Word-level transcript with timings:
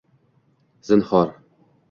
Zinhor 0.87 1.29